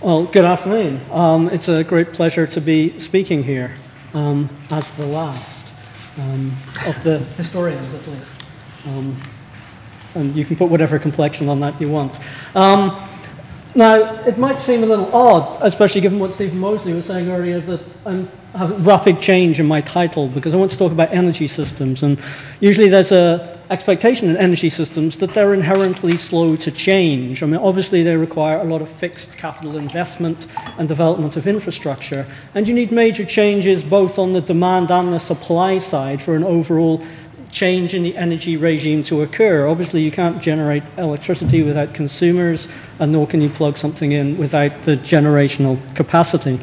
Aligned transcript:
Well, 0.00 0.26
good 0.26 0.44
afternoon. 0.44 1.00
Um, 1.10 1.48
it's 1.48 1.68
a 1.68 1.82
great 1.82 2.12
pleasure 2.12 2.46
to 2.46 2.60
be 2.60 2.96
speaking 3.00 3.42
here 3.42 3.74
um, 4.14 4.48
as 4.70 4.92
the 4.92 5.04
last 5.04 5.66
um, 6.18 6.56
of 6.86 7.02
the 7.02 7.18
historians, 7.36 7.92
at 7.92 8.06
least. 8.06 8.44
Um, 8.86 9.20
and 10.14 10.36
you 10.36 10.44
can 10.44 10.54
put 10.54 10.70
whatever 10.70 11.00
complexion 11.00 11.48
on 11.48 11.58
that 11.60 11.80
you 11.80 11.88
want. 11.88 12.20
Now, 13.74 14.24
it 14.24 14.38
might 14.38 14.58
seem 14.58 14.82
a 14.82 14.86
little 14.86 15.14
odd, 15.14 15.58
especially 15.60 16.00
given 16.00 16.18
what 16.18 16.32
Stephen 16.32 16.58
Mosley 16.58 16.94
was 16.94 17.06
saying 17.06 17.28
earlier, 17.28 17.60
that 17.60 17.80
I'm 18.06 18.28
having 18.54 18.82
rapid 18.82 19.20
change 19.20 19.60
in 19.60 19.66
my 19.66 19.80
title 19.82 20.26
because 20.28 20.54
I 20.54 20.56
want 20.56 20.70
to 20.70 20.78
talk 20.78 20.90
about 20.90 21.12
energy 21.12 21.46
systems. 21.46 22.02
And 22.02 22.20
usually 22.60 22.88
there's 22.88 23.12
a 23.12 23.58
expectation 23.70 24.30
in 24.30 24.36
energy 24.36 24.68
systems 24.68 25.16
that 25.18 25.34
they're 25.34 25.52
inherently 25.52 26.16
slow 26.16 26.56
to 26.56 26.70
change. 26.70 27.42
I 27.42 27.46
mean, 27.46 27.60
obviously, 27.60 28.02
they 28.02 28.16
require 28.16 28.58
a 28.58 28.64
lot 28.64 28.80
of 28.80 28.88
fixed 28.88 29.36
capital 29.36 29.76
investment 29.76 30.46
and 30.78 30.88
development 30.88 31.36
of 31.36 31.46
infrastructure. 31.46 32.26
And 32.54 32.66
you 32.66 32.74
need 32.74 32.90
major 32.90 33.24
changes 33.24 33.82
both 33.82 34.18
on 34.18 34.32
the 34.32 34.40
demand 34.40 34.90
and 34.90 35.12
the 35.12 35.18
supply 35.18 35.78
side 35.78 36.22
for 36.22 36.34
an 36.34 36.44
overall 36.44 37.04
change 37.50 37.94
in 37.94 38.02
the 38.02 38.16
energy 38.16 38.56
regime 38.56 39.02
to 39.04 39.22
occur. 39.22 39.66
Obviously, 39.66 40.02
you 40.02 40.10
can't 40.10 40.42
generate 40.42 40.82
electricity 40.96 41.62
without 41.62 41.94
consumers, 41.94 42.68
and 42.98 43.12
nor 43.12 43.26
can 43.26 43.40
you 43.40 43.48
plug 43.48 43.78
something 43.78 44.12
in 44.12 44.36
without 44.38 44.82
the 44.82 44.96
generational 44.96 45.78
capacity. 45.94 46.60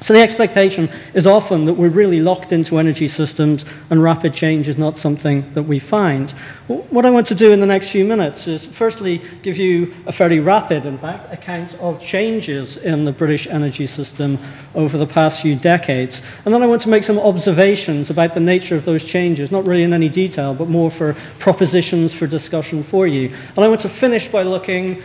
So 0.00 0.12
the 0.12 0.20
expectation 0.20 0.90
is 1.14 1.26
often 1.26 1.64
that 1.64 1.74
we're 1.74 1.88
really 1.88 2.20
locked 2.20 2.52
into 2.52 2.78
energy 2.78 3.08
systems 3.08 3.64
and 3.88 4.02
rapid 4.02 4.34
change 4.34 4.68
is 4.68 4.76
not 4.76 4.98
something 4.98 5.50
that 5.54 5.62
we 5.62 5.78
find. 5.78 6.30
What 6.66 7.06
I 7.06 7.10
want 7.10 7.26
to 7.28 7.34
do 7.34 7.52
in 7.52 7.60
the 7.60 7.66
next 7.66 7.88
few 7.88 8.04
minutes 8.04 8.46
is 8.46 8.66
firstly 8.66 9.22
give 9.42 9.56
you 9.56 9.94
a 10.06 10.12
fairly 10.12 10.38
rapid, 10.38 10.84
in 10.84 10.98
fact, 10.98 11.32
account 11.32 11.74
of 11.76 12.02
changes 12.02 12.76
in 12.76 13.06
the 13.06 13.12
British 13.12 13.46
energy 13.46 13.86
system 13.86 14.38
over 14.74 14.98
the 14.98 15.06
past 15.06 15.40
few 15.40 15.56
decades. 15.56 16.22
And 16.44 16.52
then 16.52 16.62
I 16.62 16.66
want 16.66 16.82
to 16.82 16.90
make 16.90 17.04
some 17.04 17.18
observations 17.18 18.10
about 18.10 18.34
the 18.34 18.40
nature 18.40 18.76
of 18.76 18.84
those 18.84 19.02
changes, 19.02 19.50
not 19.50 19.66
really 19.66 19.84
in 19.84 19.94
any 19.94 20.10
detail, 20.10 20.52
but 20.54 20.68
more 20.68 20.90
for 20.90 21.14
propositions 21.38 22.12
for 22.12 22.26
discussion 22.26 22.82
for 22.82 23.06
you. 23.06 23.32
And 23.56 23.64
I 23.64 23.68
want 23.68 23.80
to 23.80 23.88
finish 23.88 24.28
by 24.28 24.42
looking 24.42 25.02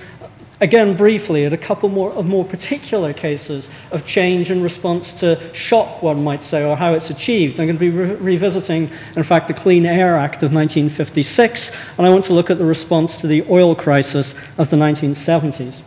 again 0.62 0.96
briefly 0.96 1.46
at 1.46 1.52
a 1.54 1.58
couple 1.58 1.90
more 1.90 2.14
of 2.14 2.26
more 2.26 2.46
particular 2.46 3.12
cases 3.12 3.70
of 3.92 4.06
change 4.06 4.52
in 4.52 4.62
response 4.62 5.12
to 5.14 5.38
shock, 5.54 6.02
one 6.02 6.24
might 6.24 6.44
say, 6.44 6.64
or 6.64 6.78
how 6.78 6.94
it's 6.94 7.10
achieved. 7.10 7.60
I'm 7.60 7.66
going 7.66 7.76
to 7.76 7.80
be 7.80 7.90
re- 7.90 8.16
revisiting, 8.16 8.90
in 9.16 9.24
fact, 9.24 9.48
the 9.48 9.54
Clean 9.54 9.86
Air 9.86 10.16
Act 10.16 10.44
of 10.44 10.54
1956, 10.54 11.72
and 11.98 12.08
I 12.08 12.10
want 12.10 12.24
to 12.26 12.34
look 12.34 12.50
at 12.50 12.60
the 12.60 12.66
response 12.66 13.18
to 13.18 13.28
the 13.28 13.44
oil 13.50 13.76
crisis 13.76 14.36
of 14.58 14.70
the 14.70 14.78
1970s. 14.78 15.82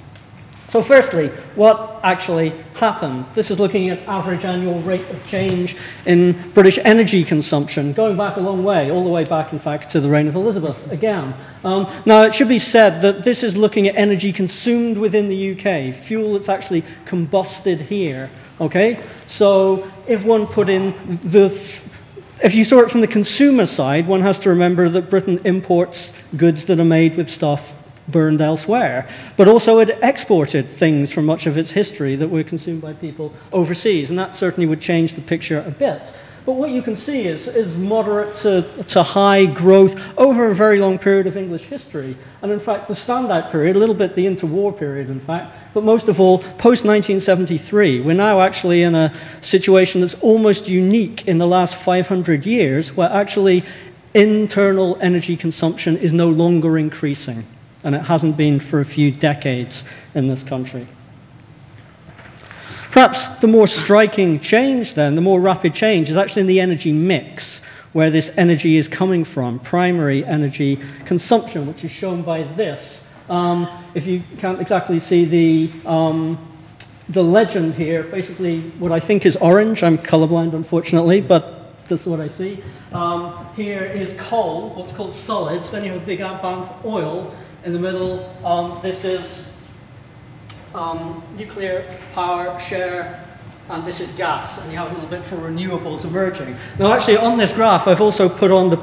So, 0.67 0.83
firstly, 0.83 1.29
what 1.57 2.01
actually 2.03 2.51
happened? 2.75 3.27
This 3.35 3.51
is 3.51 3.61
looking 3.61 3.91
at 3.91 4.01
average 4.09 4.45
annual 4.45 4.81
rate 4.81 5.09
of 5.11 5.27
change 5.27 5.77
in 6.07 6.33
British 6.53 6.79
energy 6.85 7.23
consumption, 7.23 7.93
going 7.93 8.17
back 8.17 8.37
a 8.37 8.41
long 8.41 8.65
way, 8.65 8.91
all 8.91 9.05
the 9.05 9.11
way 9.11 9.25
back, 9.25 9.53
in 9.53 9.59
fact, 9.59 9.91
to 9.91 10.01
the 10.01 10.09
reign 10.09 10.27
of 10.27 10.35
Elizabeth 10.35 10.91
again. 10.91 11.35
Um, 11.65 11.87
now, 12.07 12.23
it 12.23 12.35
should 12.35 12.49
be 12.49 12.59
said 12.59 13.03
that 13.03 13.25
this 13.25 13.43
is 13.43 13.57
looking 13.57 13.89
at 13.89 13.97
energy 13.97 14.33
consumed 14.33 14.97
within 14.97 15.29
the 15.29 15.53
UK, 15.53 15.95
fuel 15.95 16.33
that's 16.33 16.49
actually 16.49 16.83
combusted 17.05 17.81
here. 17.81 18.31
Okay? 18.61 19.03
So, 19.27 19.89
if 20.07 20.25
one 20.25 20.47
put 20.47 20.69
in 20.69 21.21
the 21.25 21.51
if 22.43 22.55
you 22.55 22.65
saw 22.65 22.81
it 22.81 22.91
from 22.91 23.01
the 23.01 23.07
consumer 23.07 23.65
side, 23.65 24.07
one 24.09 24.21
has 24.21 24.39
to 24.41 24.51
remember 24.51 24.89
that 24.89 25.09
Britain 25.09 25.41
imports 25.45 26.13
goods 26.37 26.65
that 26.65 26.81
are 26.81 26.85
made 26.85 27.17
with 27.17 27.31
stuff 27.31 27.75
burned 28.09 28.41
elsewhere. 28.41 29.09
But 29.37 29.49
also, 29.49 29.79
it 29.79 29.99
exported 30.03 30.69
things 30.69 31.13
from 31.13 31.27
much 31.27 31.47
of 31.47 31.57
its 31.57 31.71
history 31.71 32.17
that 32.17 32.29
were 32.29 32.45
consumed 32.45 32.83
by 32.83 32.93
people 32.93 33.33
overseas, 33.53 34.11
and 34.11 34.19
that 34.19 34.37
certainly 34.37 34.67
would 34.67 34.81
change 34.81 35.15
the 35.15 35.21
picture 35.21 35.65
a 35.67 35.71
bit. 35.71 36.13
But 36.47 36.57
what 36.57 36.71
you 36.71 36.83
can 36.83 36.95
see 36.95 37.27
is, 37.27 37.49
is 37.49 37.79
moderate 37.79 38.35
to, 38.37 38.67
to 38.89 39.03
high 39.03 39.47
growth 39.47 39.99
over 40.19 40.51
a 40.51 40.55
very 40.55 40.79
long 40.79 40.99
period 40.99 41.27
of 41.27 41.39
English 41.39 41.65
history. 41.65 42.15
And 42.43 42.53
in 42.53 42.61
fact, 42.61 42.87
the 42.87 42.93
standout 42.93 43.51
period, 43.51 43.77
a 43.77 43.79
little 43.79 43.95
bit 43.95 44.15
the 44.15 44.27
interwar 44.27 44.79
period, 44.79 45.09
in 45.09 45.21
fact, 45.21 45.57
but 45.73 45.85
most 45.85 46.07
of 46.09 46.21
all, 46.21 46.39
post 46.39 46.85
1973. 46.85 48.03
We're 48.03 48.13
now 48.13 48.43
actually 48.43 48.83
in 48.83 48.95
a 48.95 49.15
situation 49.41 50.03
that's 50.03 50.21
almost 50.21 50.69
unique 50.69 51.27
in 51.27 51.39
the 51.39 51.47
last 51.47 51.77
500 51.77 52.45
years, 52.45 52.95
where 52.95 53.11
actually 53.11 53.65
internal 54.13 54.99
energy 55.01 55.39
consumption 55.39 55.97
is 55.97 56.13
no 56.13 56.29
longer 56.29 56.77
increasing 56.77 57.47
and 57.85 57.95
it 57.95 58.03
hasn't 58.03 58.37
been 58.37 58.59
for 58.59 58.81
a 58.81 58.85
few 58.85 59.13
decades 59.13 59.85
in 60.15 60.27
this 60.29 60.43
country. 60.43 60.87
Perhaps 62.91 63.29
the 63.41 63.47
more 63.47 63.67
striking 63.67 64.39
change, 64.41 64.95
then, 64.95 65.15
the 65.15 65.21
more 65.21 65.41
rapid 65.41 65.75
change, 65.75 66.09
is 66.09 66.17
actually 66.17 66.41
in 66.41 66.47
the 66.47 66.61
energy 66.61 66.93
mix, 66.93 67.61
where 67.93 68.09
this 68.11 68.33
energy 68.37 68.77
is 68.77 68.89
coming 68.89 69.25
from 69.25 69.59
primary 69.59 70.25
energy 70.25 70.79
consumption, 71.05 71.67
which 71.67 71.85
is 71.85 71.91
shown 71.91 72.23
by 72.23 72.43
this. 72.55 73.05
Um, 73.29 73.69
if 73.95 74.07
you 74.07 74.23
can't 74.39 74.61
exactly 74.61 74.99
see 74.99 75.25
the, 75.25 75.71
um, 75.89 76.39
the 77.09 77.23
legend 77.23 77.75
here, 77.75 78.05
basically 78.05 78.61
what 78.79 78.93
I 78.93 79.01
think 79.01 79.27
is 79.27 79.37
orange, 79.37 79.83
I'm 79.83 79.99
colorblind 79.99 80.55
unfortunately, 80.55 81.21
but 81.21 81.87
this 81.89 82.03
is 82.03 82.07
what 82.07 82.21
I 82.21 82.29
see. 82.29 82.63
Um, 82.93 83.47
here 83.57 83.83
is 83.83 84.15
coal, 84.21 84.71
what's 84.71 84.93
called 84.93 85.15
solids, 85.15 85.71
then 85.71 85.85
you 85.85 85.93
have 85.93 86.03
a 86.03 86.07
big 86.07 86.21
band 86.21 86.41
for 86.43 86.77
oil, 86.85 87.35
in 87.65 87.73
the 87.73 87.79
middle, 87.79 88.31
um, 88.45 88.79
this 88.83 89.05
is 89.05 89.51
um, 90.75 91.23
nuclear 91.37 91.85
power 92.13 92.59
share, 92.61 93.25
and 93.71 93.87
this 93.87 94.01
is 94.01 94.11
gas, 94.13 94.61
and 94.61 94.71
you 94.71 94.77
have 94.77 94.91
a 94.91 94.95
little 94.95 95.09
bit 95.09 95.25
for 95.25 95.37
renewables 95.37 96.05
emerging. 96.05 96.55
Now, 96.79 96.93
actually, 96.93 97.17
on 97.17 97.39
this 97.39 97.53
graph, 97.53 97.89
I've 97.89 98.03
also 98.03 98.29
put 98.29 98.51
on 98.51 98.69
the 98.69 98.77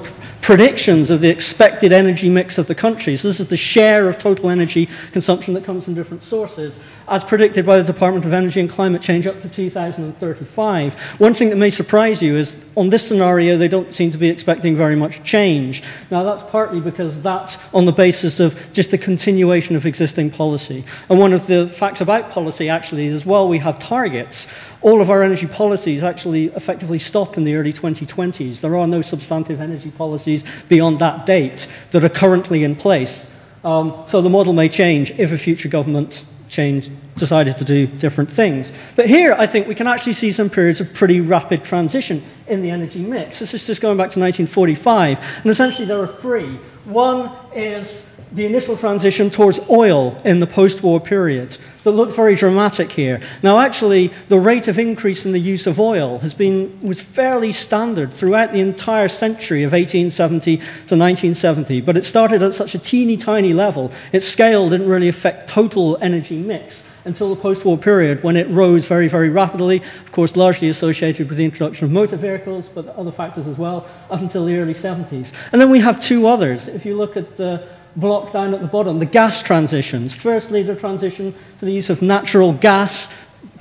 predictions 0.52 1.12
of 1.12 1.22
the 1.22 1.30
expected 1.30 1.94
energy 1.94 2.28
mix 2.28 2.58
of 2.58 2.68
the 2.68 2.76
country. 2.76 3.16
So, 3.16 3.30
this 3.30 3.40
is 3.40 3.48
the 3.48 3.56
share 3.56 4.10
of 4.10 4.18
total 4.18 4.50
energy 4.50 4.90
consumption 5.14 5.54
that 5.54 5.64
comes 5.64 5.86
from 5.86 5.94
different 5.94 6.24
sources, 6.24 6.78
as 7.08 7.24
predicted 7.24 7.66
by 7.66 7.78
the 7.78 7.86
Department 7.86 8.26
of 8.26 8.34
Energy 8.34 8.60
and 8.60 8.70
Climate 8.70 9.02
Change 9.02 9.28
up 9.28 9.42
to 9.44 9.48
2035. 9.48 10.94
One 11.22 11.34
thing 11.34 11.52
that 11.52 11.56
may 11.56 11.70
surprise 11.70 12.22
you 12.22 12.36
is 12.36 12.58
on 12.76 12.90
this 12.90 13.08
scenario, 13.08 13.56
they 13.56 13.70
don't 13.70 13.96
seem 13.96 14.12
to 14.12 14.18
be 14.18 14.28
expecting 14.28 14.76
very 14.76 14.98
much 14.98 15.24
change. 15.24 15.84
Now, 16.10 16.24
that's 16.24 16.44
partly 16.44 16.82
because 16.82 17.22
that's 17.22 17.58
on 17.74 17.86
the 17.86 17.94
basis 17.94 18.42
of 18.42 18.74
just 18.74 18.92
the 18.92 18.98
continuation 18.98 19.78
of 19.78 19.86
existing 19.86 20.32
policy. 20.32 20.84
And 21.08 21.18
one 21.18 21.32
of 21.32 21.48
the 21.48 21.70
facts 21.70 22.02
about 22.02 22.30
policy, 22.30 22.68
actually, 22.68 23.06
is 23.06 23.26
while 23.26 23.48
we 23.48 23.60
have 23.60 23.80
targets, 23.80 24.48
all 24.82 25.02
of 25.02 25.10
our 25.10 25.24
energy 25.24 25.48
policies 25.48 26.04
actually 26.04 26.48
effectively 26.48 27.00
stop 27.00 27.38
in 27.38 27.44
the 27.44 27.56
early 27.56 27.72
2020s. 27.72 28.62
There 28.62 28.76
are 28.76 28.88
no 28.88 29.02
substantive 29.02 29.62
energy 29.62 29.92
policies 29.92 30.44
beyond 30.70 31.00
that 31.00 31.26
date 31.26 31.68
that 31.92 32.04
are 32.04 32.10
currently 32.10 32.64
in 32.64 32.76
place. 32.76 33.30
Um, 33.64 34.04
so 34.08 34.22
the 34.22 34.30
model 34.30 34.54
may 34.54 34.70
change 34.70 35.12
if 35.12 35.32
a 35.32 35.38
future 35.38 35.70
government 35.70 36.26
change, 36.52 36.92
decided 37.16 37.58
to 37.58 37.64
do 37.64 37.88
different 37.88 38.30
things. 38.30 38.72
But 38.96 39.08
here, 39.08 39.34
I 39.34 39.48
think 39.48 39.68
we 39.68 39.76
can 39.76 39.88
actually 39.88 40.14
see 40.14 40.32
some 40.32 40.50
periods 40.50 40.82
of 40.82 40.94
pretty 40.94 41.22
rapid 41.22 41.64
transition 41.64 42.22
in 42.48 42.62
the 42.62 42.70
energy 42.70 43.02
mix. 43.02 43.40
This 43.40 43.54
is 43.54 43.66
just 43.66 43.82
going 43.82 43.98
back 43.98 44.10
to 44.12 44.20
1945. 44.20 45.18
And 45.44 45.52
essentially, 45.52 45.86
there 45.86 46.00
are 46.00 46.08
three. 46.08 46.60
One 46.86 47.32
is 47.54 48.06
the 48.34 48.46
initial 48.46 48.78
transition 48.78 49.30
towards 49.30 49.60
oil 49.70 50.18
in 50.24 50.40
the 50.40 50.48
post 50.48 50.84
war 50.84 51.00
period 51.00 51.58
that 51.84 51.92
looks 51.92 52.16
very 52.16 52.36
dramatic 52.36 52.92
here. 52.92 53.20
Now, 53.44 53.60
actually, 53.60 54.12
the 54.30 54.40
rate 54.40 54.68
of 54.68 54.80
increase 54.80 55.26
in 55.26 55.32
the 55.32 55.40
use 55.40 55.68
of 55.68 55.80
oil 55.80 56.20
has 56.20 56.34
been, 56.34 56.80
was 56.82 57.02
fairly 57.02 57.52
standard 57.52 58.14
throughout 58.14 58.52
the 58.52 58.60
entire 58.60 59.08
century 59.08 59.64
of 59.64 59.74
1870 59.74 60.58
to 60.58 60.62
1970, 60.64 61.82
but 61.82 61.98
it 61.98 62.06
started 62.06 62.42
at 62.42 62.54
such 62.54 62.76
a 62.76 62.80
teeny 62.80 63.18
tiny 63.18 63.54
level, 63.54 63.92
its 64.12 64.26
scale 64.26 64.70
didn't 64.70 64.88
really 64.88 65.10
affect 65.10 65.50
total 65.50 65.98
energy 66.02 66.38
mix 66.38 66.84
until 67.06 67.34
the 67.34 67.42
post 67.42 67.66
war 67.66 67.78
period 67.78 68.24
when 68.24 68.38
it 68.38 68.50
rose 68.50 68.86
very, 68.86 69.08
very 69.08 69.30
rapidly, 69.30 69.82
of 70.04 70.12
course, 70.12 70.36
largely 70.36 70.70
associated 70.70 71.28
with 71.28 71.38
the 71.38 71.46
introduction 71.46 71.86
of 71.86 71.92
motor 71.92 72.18
vehicles, 72.18 72.68
but 72.68 72.88
other 72.90 73.12
factors 73.12 73.48
as 73.48 73.58
well, 73.58 73.88
up 74.10 74.22
until 74.22 74.46
the 74.46 74.58
early 74.58 74.74
70s. 74.74 75.34
And 75.52 75.62
then 75.62 75.70
we 75.70 75.80
have 75.80 76.00
two 76.00 76.28
others. 76.28 76.68
If 76.68 76.86
you 76.86 76.96
look 76.96 77.18
at 77.18 77.38
the 77.38 77.68
block 77.96 78.32
down 78.32 78.54
at 78.54 78.62
the 78.62 78.68
bottom, 78.68 79.00
the 79.00 79.06
gas 79.06 79.42
transitions. 79.42 80.14
Firstly, 80.14 80.64
the 80.64 80.76
transition 80.76 81.34
to 81.60 81.66
the 81.66 81.72
use 81.72 81.90
of 81.90 82.02
natural 82.02 82.54
gas, 82.54 83.10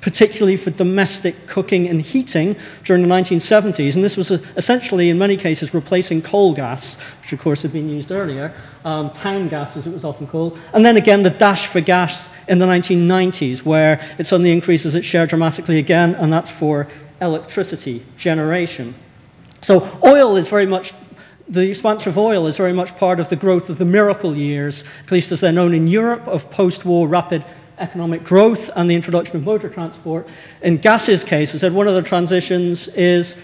particularly 0.00 0.56
for 0.56 0.70
domestic 0.70 1.46
cooking 1.46 1.88
and 1.88 2.00
heating 2.00 2.56
during 2.84 3.02
the 3.02 3.08
1970s. 3.08 3.94
And 3.94 4.04
this 4.04 4.16
was 4.16 4.30
essentially, 4.30 5.10
in 5.10 5.18
many 5.18 5.36
cases, 5.36 5.74
replacing 5.74 6.22
coal 6.22 6.54
gas, 6.54 6.96
which 7.20 7.32
of 7.32 7.40
course 7.40 7.62
had 7.62 7.72
been 7.72 7.88
used 7.88 8.10
earlier, 8.10 8.54
um, 8.84 9.10
town 9.10 9.48
gas 9.48 9.76
as 9.76 9.86
it 9.86 9.92
was 9.92 10.04
often 10.04 10.26
called. 10.26 10.58
And 10.72 10.84
then 10.84 10.96
again, 10.96 11.22
the 11.22 11.30
dash 11.30 11.66
for 11.66 11.80
gas 11.80 12.30
in 12.48 12.58
the 12.58 12.66
1990s, 12.66 13.64
where 13.64 14.00
it 14.18 14.26
suddenly 14.26 14.52
increases 14.52 14.94
its 14.94 15.06
share 15.06 15.26
dramatically 15.26 15.78
again, 15.78 16.14
and 16.14 16.32
that's 16.32 16.50
for 16.50 16.88
electricity 17.20 18.02
generation. 18.16 18.94
So 19.60 20.00
oil 20.02 20.36
is 20.36 20.48
very 20.48 20.66
much 20.66 20.94
the 21.50 21.68
expansion 21.68 22.10
of 22.10 22.16
oil 22.16 22.46
is 22.46 22.56
very 22.56 22.72
much 22.72 22.96
part 22.96 23.18
of 23.18 23.28
the 23.28 23.34
growth 23.34 23.70
of 23.70 23.78
the 23.78 23.84
miracle 23.84 24.38
years, 24.38 24.84
at 25.04 25.10
least 25.10 25.32
as 25.32 25.40
they're 25.40 25.50
known 25.50 25.74
in 25.74 25.88
Europe, 25.88 26.26
of 26.28 26.48
post 26.52 26.84
war 26.84 27.08
rapid 27.08 27.44
economic 27.80 28.22
growth 28.22 28.70
and 28.76 28.88
the 28.88 28.94
introduction 28.94 29.36
of 29.36 29.44
motor 29.44 29.68
transport. 29.68 30.28
In 30.62 30.76
gas's 30.76 31.24
case, 31.24 31.54
I 31.54 31.58
said 31.58 31.72
one 31.72 31.88
of 31.88 31.94
the 31.94 32.02
transitions 32.02 32.88
is 32.88 33.36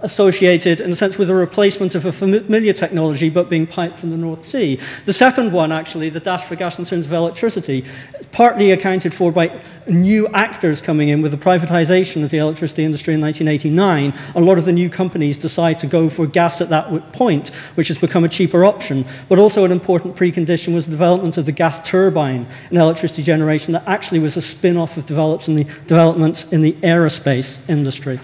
associated, 0.00 0.80
in 0.80 0.92
a 0.92 0.96
sense, 0.96 1.18
with 1.18 1.28
a 1.28 1.34
replacement 1.34 1.94
of 1.94 2.04
a 2.04 2.12
familiar 2.12 2.72
technology 2.72 3.28
but 3.28 3.50
being 3.50 3.66
piped 3.66 3.98
from 3.98 4.10
the 4.10 4.16
North 4.16 4.46
Sea. 4.46 4.78
The 5.06 5.12
second 5.12 5.52
one, 5.52 5.72
actually, 5.72 6.08
the 6.08 6.20
dash 6.20 6.44
for 6.44 6.54
gas 6.54 6.78
in 6.78 6.84
terms 6.84 7.06
of 7.06 7.12
electricity, 7.12 7.84
partly 8.30 8.70
accounted 8.70 9.12
for 9.12 9.32
by 9.32 9.60
new 9.88 10.28
actors 10.28 10.80
coming 10.80 11.08
in 11.08 11.22
with 11.22 11.32
the 11.32 11.38
privatization 11.38 12.22
of 12.22 12.30
the 12.30 12.38
electricity 12.38 12.84
industry 12.84 13.14
in 13.14 13.20
1989. 13.20 14.14
A 14.36 14.40
lot 14.40 14.58
of 14.58 14.66
the 14.66 14.72
new 14.72 14.88
companies 14.88 15.36
decide 15.36 15.78
to 15.80 15.86
go 15.86 16.08
for 16.08 16.26
gas 16.26 16.60
at 16.60 16.68
that 16.68 17.12
point, 17.12 17.48
which 17.74 17.88
has 17.88 17.98
become 17.98 18.24
a 18.24 18.28
cheaper 18.28 18.64
option. 18.64 19.04
But 19.28 19.38
also, 19.38 19.64
an 19.64 19.72
important 19.72 20.14
precondition 20.14 20.74
was 20.74 20.86
the 20.86 20.92
development 20.92 21.38
of 21.38 21.46
the 21.46 21.52
gas 21.52 21.86
turbine 21.88 22.46
in 22.70 22.76
electricity 22.76 23.22
generation 23.22 23.72
that 23.72 23.86
actually 23.88 24.20
was 24.20 24.36
a 24.36 24.42
spin 24.42 24.76
off 24.76 24.96
of 24.96 25.06
developments 25.06 25.48
in 25.48 25.54
the, 25.56 25.64
developments 25.86 26.52
in 26.52 26.62
the 26.62 26.72
aerospace 26.74 27.68
industry. 27.68 28.20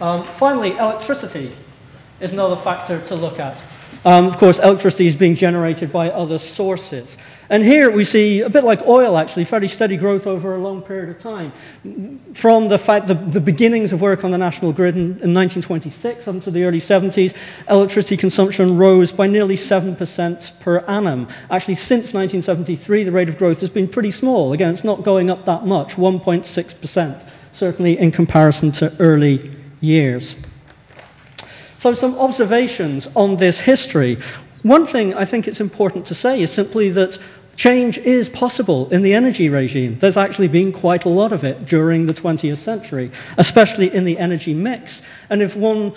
Um, 0.00 0.24
finally, 0.34 0.76
electricity 0.76 1.52
is 2.20 2.32
another 2.32 2.56
factor 2.56 3.00
to 3.00 3.14
look 3.14 3.38
at. 3.38 3.62
Um, 4.04 4.26
of 4.26 4.36
course, 4.36 4.58
electricity 4.58 5.06
is 5.06 5.16
being 5.16 5.34
generated 5.34 5.90
by 5.90 6.10
other 6.10 6.38
sources. 6.38 7.18
And 7.48 7.62
here 7.62 7.90
we 7.90 8.04
see, 8.04 8.40
a 8.40 8.50
bit 8.50 8.64
like 8.64 8.86
oil 8.86 9.16
actually, 9.16 9.44
fairly 9.44 9.68
steady 9.68 9.96
growth 9.96 10.26
over 10.26 10.54
a 10.54 10.58
long 10.58 10.82
period 10.82 11.08
of 11.08 11.18
time. 11.18 11.52
From 12.34 12.68
the, 12.68 12.78
fact, 12.78 13.06
the, 13.06 13.14
the 13.14 13.40
beginnings 13.40 13.92
of 13.92 14.00
work 14.00 14.22
on 14.22 14.30
the 14.30 14.38
national 14.38 14.72
grid 14.72 14.96
in, 14.96 15.02
in 15.02 15.34
1926 15.34 16.28
up 16.28 16.34
until 16.34 16.52
the 16.52 16.64
early 16.64 16.78
70s, 16.78 17.34
electricity 17.68 18.16
consumption 18.16 18.76
rose 18.76 19.12
by 19.12 19.26
nearly 19.26 19.56
7% 19.56 20.60
per 20.60 20.78
annum. 20.80 21.28
Actually, 21.50 21.76
since 21.76 22.12
1973, 22.12 23.04
the 23.04 23.12
rate 23.12 23.28
of 23.28 23.38
growth 23.38 23.60
has 23.60 23.70
been 23.70 23.88
pretty 23.88 24.10
small. 24.10 24.52
Again, 24.52 24.72
it's 24.72 24.84
not 24.84 25.04
going 25.04 25.30
up 25.30 25.44
that 25.46 25.64
much, 25.64 25.96
1.6%, 25.96 27.28
certainly 27.52 27.98
in 27.98 28.12
comparison 28.12 28.70
to 28.72 28.94
early 28.98 29.56
years. 29.80 30.36
So, 31.78 31.94
some 31.94 32.18
observations 32.18 33.08
on 33.14 33.36
this 33.36 33.60
history. 33.60 34.18
One 34.62 34.86
thing 34.86 35.14
I 35.14 35.24
think 35.24 35.46
it's 35.46 35.60
important 35.60 36.06
to 36.06 36.14
say 36.14 36.42
is 36.42 36.50
simply 36.50 36.90
that 36.90 37.18
change 37.56 37.98
is 37.98 38.28
possible 38.28 38.88
in 38.90 39.02
the 39.02 39.14
energy 39.14 39.48
regime. 39.48 39.98
There's 39.98 40.16
actually 40.16 40.48
been 40.48 40.72
quite 40.72 41.04
a 41.04 41.08
lot 41.08 41.32
of 41.32 41.44
it 41.44 41.66
during 41.66 42.06
the 42.06 42.14
20th 42.14 42.58
century, 42.58 43.10
especially 43.38 43.92
in 43.94 44.04
the 44.04 44.18
energy 44.18 44.54
mix. 44.54 45.02
And 45.30 45.42
if 45.42 45.56
one, 45.56 45.92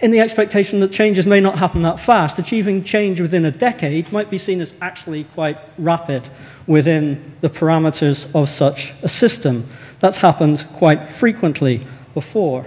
in 0.00 0.10
the 0.10 0.20
expectation 0.20 0.80
that 0.80 0.92
changes 0.92 1.26
may 1.26 1.40
not 1.40 1.58
happen 1.58 1.82
that 1.82 1.98
fast, 1.98 2.38
achieving 2.38 2.84
change 2.84 3.20
within 3.20 3.44
a 3.46 3.50
decade 3.50 4.12
might 4.12 4.30
be 4.30 4.38
seen 4.38 4.60
as 4.60 4.74
actually 4.80 5.24
quite 5.24 5.58
rapid 5.78 6.28
within 6.66 7.32
the 7.40 7.48
parameters 7.48 8.34
of 8.34 8.50
such 8.50 8.92
a 9.02 9.08
system. 9.08 9.66
That's 10.00 10.18
happened 10.18 10.66
quite 10.74 11.10
frequently 11.10 11.86
before. 12.12 12.66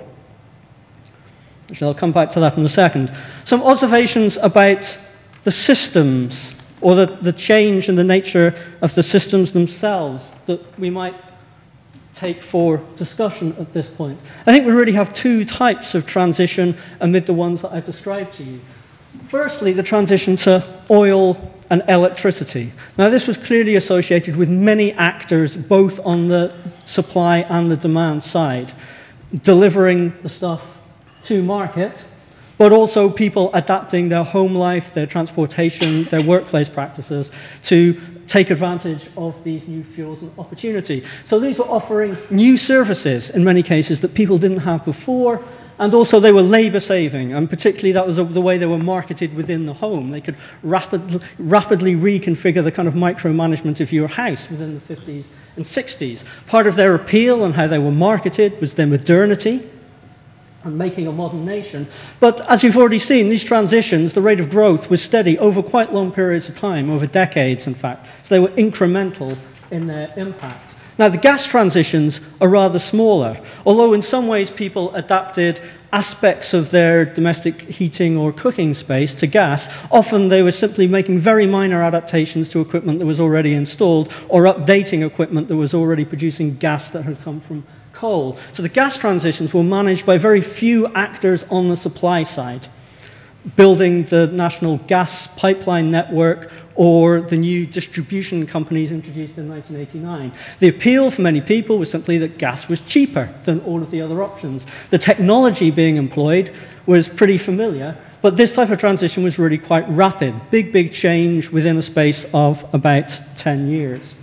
I'll 1.81 1.93
come 1.93 2.11
back 2.11 2.31
to 2.31 2.39
that 2.39 2.57
in 2.57 2.65
a 2.65 2.69
second. 2.69 3.11
Some 3.43 3.61
observations 3.63 4.37
about 4.37 4.97
the 5.43 5.51
systems 5.51 6.55
or 6.81 6.95
the, 6.95 7.05
the 7.21 7.33
change 7.33 7.89
in 7.89 7.95
the 7.95 8.03
nature 8.03 8.55
of 8.81 8.93
the 8.95 9.03
systems 9.03 9.51
themselves 9.51 10.33
that 10.45 10.79
we 10.79 10.89
might 10.89 11.15
take 12.13 12.41
for 12.41 12.77
discussion 12.95 13.55
at 13.59 13.71
this 13.71 13.89
point. 13.89 14.19
I 14.45 14.51
think 14.51 14.65
we 14.65 14.71
really 14.71 14.93
have 14.93 15.13
two 15.13 15.45
types 15.45 15.95
of 15.95 16.05
transition 16.05 16.75
amid 16.99 17.25
the 17.25 17.33
ones 17.33 17.61
that 17.61 17.71
I've 17.71 17.85
described 17.85 18.33
to 18.33 18.43
you. 18.43 18.59
Firstly, 19.27 19.73
the 19.73 19.83
transition 19.83 20.35
to 20.37 20.63
oil 20.89 21.53
and 21.69 21.83
electricity. 21.87 22.71
Now, 22.97 23.09
this 23.09 23.27
was 23.27 23.37
clearly 23.37 23.75
associated 23.75 24.35
with 24.35 24.49
many 24.49 24.91
actors, 24.93 25.55
both 25.55 25.99
on 26.05 26.27
the 26.27 26.55
supply 26.85 27.39
and 27.39 27.69
the 27.69 27.77
demand 27.77 28.23
side, 28.23 28.73
delivering 29.43 30.13
the 30.23 30.29
stuff 30.29 30.78
to 31.23 31.43
market, 31.43 32.05
but 32.57 32.71
also 32.71 33.09
people 33.09 33.49
adapting 33.53 34.09
their 34.09 34.23
home 34.23 34.53
life, 34.53 34.93
their 34.93 35.07
transportation, 35.07 36.03
their 36.05 36.21
workplace 36.21 36.69
practices 36.69 37.31
to 37.63 37.99
take 38.27 38.51
advantage 38.51 39.09
of 39.17 39.43
these 39.43 39.67
new 39.67 39.83
fuels 39.83 40.21
and 40.21 40.31
opportunity. 40.37 41.03
So 41.25 41.39
these 41.39 41.57
were 41.57 41.65
offering 41.65 42.15
new 42.29 42.57
services 42.57 43.31
in 43.31 43.43
many 43.43 43.63
cases 43.63 44.01
that 44.01 44.13
people 44.13 44.37
didn't 44.37 44.59
have 44.59 44.85
before, 44.85 45.43
and 45.79 45.93
also 45.93 46.19
they 46.19 46.33
were 46.33 46.41
labor 46.41 46.81
saving, 46.81 47.33
and 47.33 47.49
particularly 47.49 47.93
that 47.93 48.05
was 48.05 48.17
the 48.17 48.41
way 48.41 48.57
they 48.57 48.65
were 48.65 48.77
marketed 48.77 49.33
within 49.33 49.65
the 49.65 49.73
home. 49.73 50.11
They 50.11 50.21
could 50.21 50.35
rapid, 50.61 51.23
rapidly 51.39 51.95
reconfigure 51.95 52.63
the 52.63 52.71
kind 52.71 52.87
of 52.87 52.93
micromanagement 52.93 53.79
of 53.79 53.91
your 53.91 54.09
house 54.09 54.49
within 54.49 54.75
the 54.75 54.95
50s 54.95 55.25
and 55.55 55.65
60s. 55.65 56.25
Part 56.47 56.67
of 56.67 56.75
their 56.75 56.93
appeal 56.93 57.45
and 57.45 57.55
how 57.55 57.67
they 57.67 57.79
were 57.79 57.91
marketed 57.91 58.59
was 58.59 58.73
their 58.73 58.87
modernity 58.87 59.67
and 60.63 60.77
making 60.77 61.07
a 61.07 61.11
modern 61.11 61.45
nation. 61.45 61.87
But 62.19 62.41
as 62.49 62.63
you've 62.63 62.77
already 62.77 62.99
seen, 62.99 63.29
these 63.29 63.43
transitions, 63.43 64.13
the 64.13 64.21
rate 64.21 64.39
of 64.39 64.49
growth 64.49 64.89
was 64.89 65.01
steady 65.01 65.37
over 65.39 65.63
quite 65.63 65.93
long 65.93 66.11
periods 66.11 66.49
of 66.49 66.55
time, 66.57 66.89
over 66.89 67.07
decades, 67.07 67.67
in 67.67 67.75
fact. 67.75 68.07
So 68.23 68.35
they 68.35 68.39
were 68.39 68.49
incremental 68.49 69.37
in 69.71 69.87
their 69.87 70.13
impact. 70.17 70.75
Now, 70.97 71.07
the 71.07 71.17
gas 71.17 71.45
transitions 71.47 72.19
are 72.41 72.49
rather 72.49 72.77
smaller, 72.77 73.39
although 73.65 73.93
in 73.93 74.01
some 74.01 74.27
ways 74.27 74.49
people 74.49 74.93
adapted 74.95 75.61
aspects 75.93 76.53
of 76.53 76.71
their 76.71 77.05
domestic 77.05 77.61
heating 77.61 78.17
or 78.17 78.33
cooking 78.33 78.73
space 78.73 79.15
to 79.15 79.25
gas. 79.25 79.69
Often 79.91 80.27
they 80.27 80.43
were 80.43 80.51
simply 80.51 80.87
making 80.87 81.19
very 81.19 81.47
minor 81.47 81.81
adaptations 81.81 82.49
to 82.49 82.59
equipment 82.59 82.99
that 82.99 83.05
was 83.05 83.21
already 83.21 83.53
installed 83.53 84.11
or 84.27 84.43
updating 84.43 85.05
equipment 85.07 85.47
that 85.47 85.55
was 85.55 85.73
already 85.73 86.03
producing 86.03 86.57
gas 86.57 86.89
that 86.89 87.03
had 87.03 87.19
come 87.23 87.39
from 87.39 87.63
coal. 87.99 88.37
So 88.53 88.63
the 88.63 88.69
gas 88.69 88.97
transitions 88.97 89.53
were 89.53 89.63
managed 89.63 90.05
by 90.05 90.17
very 90.17 90.41
few 90.41 90.87
actors 90.93 91.43
on 91.49 91.67
the 91.67 91.75
supply 91.75 92.23
side, 92.23 92.67
building 93.57 94.03
the 94.05 94.27
national 94.27 94.77
gas 94.87 95.27
pipeline 95.27 95.91
network 95.91 96.49
or 96.75 97.19
the 97.19 97.35
new 97.35 97.65
distribution 97.65 98.47
companies 98.47 98.93
introduced 98.93 99.37
in 99.37 99.49
1989. 99.49 100.31
The 100.59 100.69
appeal 100.69 101.11
for 101.11 101.21
many 101.21 101.41
people 101.41 101.77
was 101.77 101.91
simply 101.91 102.17
that 102.19 102.37
gas 102.37 102.69
was 102.69 102.79
cheaper 102.81 103.27
than 103.43 103.59
all 103.61 103.81
of 103.81 103.91
the 103.91 104.01
other 104.01 104.23
options. 104.23 104.65
The 104.89 104.97
technology 104.97 105.71
being 105.71 105.97
employed 105.97 106.53
was 106.85 107.09
pretty 107.09 107.37
familiar, 107.37 107.97
but 108.21 108.37
this 108.37 108.53
type 108.53 108.69
of 108.69 108.79
transition 108.79 109.23
was 109.23 109.37
really 109.37 109.57
quite 109.57 109.87
rapid. 109.89 110.33
Big, 110.51 110.71
big 110.71 110.93
change 110.93 111.49
within 111.49 111.77
a 111.77 111.81
space 111.81 112.25
of 112.33 112.65
about 112.73 113.19
10 113.35 113.67
years. 113.67 114.15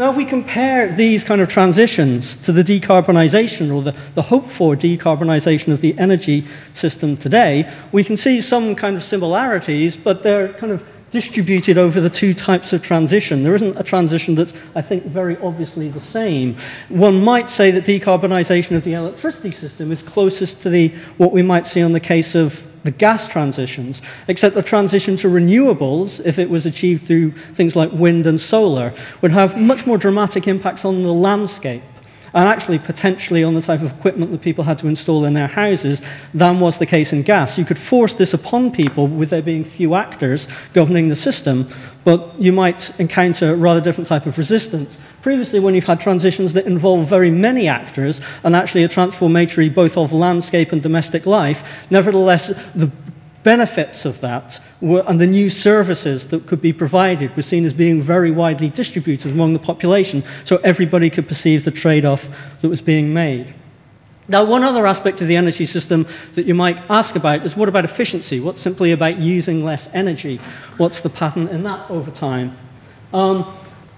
Now, 0.00 0.08
if 0.08 0.16
we 0.16 0.24
compare 0.24 0.90
these 0.90 1.24
kind 1.24 1.42
of 1.42 1.50
transitions 1.50 2.36
to 2.36 2.52
the 2.52 2.64
decarbonisation 2.64 3.70
or 3.70 3.82
the, 3.82 3.94
the 4.14 4.22
hope 4.22 4.50
for 4.50 4.74
decarbonisation 4.74 5.74
of 5.74 5.82
the 5.82 5.94
energy 5.98 6.46
system 6.72 7.18
today, 7.18 7.70
we 7.92 8.02
can 8.02 8.16
see 8.16 8.40
some 8.40 8.74
kind 8.74 8.96
of 8.96 9.04
similarities, 9.04 9.98
but 9.98 10.22
they're 10.22 10.54
kind 10.54 10.72
of 10.72 10.82
distributed 11.10 11.76
over 11.76 12.00
the 12.00 12.08
two 12.08 12.32
types 12.32 12.72
of 12.72 12.82
transition. 12.82 13.42
There 13.42 13.54
isn't 13.54 13.76
a 13.76 13.82
transition 13.82 14.34
that's, 14.34 14.54
I 14.74 14.80
think, 14.80 15.04
very 15.04 15.36
obviously 15.42 15.90
the 15.90 16.00
same. 16.00 16.56
One 16.88 17.22
might 17.22 17.50
say 17.50 17.70
that 17.70 17.84
decarbonisation 17.84 18.74
of 18.76 18.84
the 18.84 18.94
electricity 18.94 19.50
system 19.50 19.92
is 19.92 20.02
closest 20.02 20.62
to 20.62 20.70
the, 20.70 20.88
what 21.18 21.30
we 21.30 21.42
might 21.42 21.66
see 21.66 21.82
on 21.82 21.92
the 21.92 22.00
case 22.00 22.34
of 22.34 22.64
the 22.82 22.90
gas 22.90 23.28
transitions, 23.28 24.02
except 24.28 24.54
the 24.54 24.62
transition 24.62 25.16
to 25.16 25.28
renewables, 25.28 26.24
if 26.24 26.38
it 26.38 26.48
was 26.48 26.66
achieved 26.66 27.06
through 27.06 27.32
things 27.32 27.76
like 27.76 27.92
wind 27.92 28.26
and 28.26 28.40
solar, 28.40 28.94
would 29.20 29.32
have 29.32 29.60
much 29.60 29.86
more 29.86 29.98
dramatic 29.98 30.48
impacts 30.48 30.84
on 30.84 31.02
the 31.02 31.12
landscape 31.12 31.82
and 32.34 32.48
actually 32.48 32.78
potentially 32.78 33.42
on 33.44 33.54
the 33.54 33.62
type 33.62 33.82
of 33.82 33.92
equipment 33.92 34.30
that 34.32 34.40
people 34.40 34.64
had 34.64 34.78
to 34.78 34.88
install 34.88 35.24
in 35.24 35.32
their 35.32 35.46
houses 35.46 36.02
than 36.34 36.60
was 36.60 36.78
the 36.78 36.86
case 36.86 37.12
in 37.12 37.22
gas. 37.22 37.58
You 37.58 37.64
could 37.64 37.78
force 37.78 38.12
this 38.12 38.34
upon 38.34 38.70
people 38.70 39.06
with 39.06 39.30
there 39.30 39.42
being 39.42 39.64
few 39.64 39.94
actors 39.94 40.48
governing 40.72 41.08
the 41.08 41.16
system, 41.16 41.68
but 42.04 42.34
you 42.38 42.52
might 42.52 42.98
encounter 43.00 43.52
a 43.52 43.56
rather 43.56 43.80
different 43.80 44.08
type 44.08 44.26
of 44.26 44.38
resistance. 44.38 44.98
Previously, 45.22 45.60
when 45.60 45.74
you've 45.74 45.84
had 45.84 46.00
transitions 46.00 46.52
that 46.54 46.66
involve 46.66 47.06
very 47.06 47.30
many 47.30 47.68
actors 47.68 48.20
and 48.42 48.56
actually 48.56 48.84
a 48.84 48.88
transformatory 48.88 49.68
both 49.68 49.96
of 49.96 50.12
landscape 50.12 50.72
and 50.72 50.82
domestic 50.82 51.26
life, 51.26 51.86
nevertheless, 51.90 52.48
the 52.74 52.90
benefits 53.42 54.04
of 54.04 54.20
that 54.20 54.60
were, 54.80 55.04
and 55.06 55.20
the 55.20 55.26
new 55.26 55.48
services 55.48 56.28
that 56.28 56.46
could 56.46 56.60
be 56.60 56.72
provided 56.72 57.34
were 57.36 57.42
seen 57.42 57.64
as 57.64 57.72
being 57.72 58.02
very 58.02 58.30
widely 58.30 58.68
distributed 58.68 59.32
among 59.32 59.52
the 59.52 59.58
population, 59.58 60.22
so 60.44 60.56
everybody 60.58 61.10
could 61.10 61.28
perceive 61.28 61.64
the 61.64 61.70
trade 61.70 62.04
off 62.04 62.28
that 62.60 62.68
was 62.68 62.80
being 62.80 63.12
made. 63.12 63.54
Now, 64.28 64.44
one 64.44 64.62
other 64.62 64.86
aspect 64.86 65.20
of 65.22 65.28
the 65.28 65.36
energy 65.36 65.66
system 65.66 66.06
that 66.34 66.46
you 66.46 66.54
might 66.54 66.78
ask 66.88 67.16
about 67.16 67.44
is 67.44 67.56
what 67.56 67.68
about 67.68 67.84
efficiency? 67.84 68.38
What's 68.38 68.60
simply 68.60 68.92
about 68.92 69.18
using 69.18 69.64
less 69.64 69.92
energy? 69.92 70.36
What's 70.76 71.00
the 71.00 71.10
pattern 71.10 71.48
in 71.48 71.64
that 71.64 71.90
over 71.90 72.12
time? 72.12 72.56
Um, 73.12 73.52